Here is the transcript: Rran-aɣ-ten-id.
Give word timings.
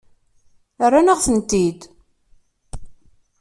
Rran-aɣ-ten-id. 0.85 1.81